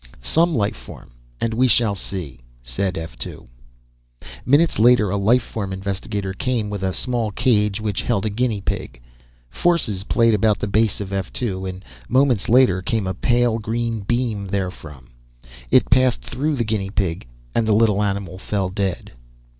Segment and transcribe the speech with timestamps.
[0.19, 3.47] "Some life form, and we shall see," said F 2.
[4.47, 8.61] Minutes later a life form investigator came with a small cage, which held a guinea
[8.61, 8.99] pig.
[9.51, 13.99] Forces played about the base of F 2, and moments later, came a pale green
[13.99, 15.09] beam therefrom.
[15.69, 19.11] It passed through the guinea pig, and the little animal fell dead.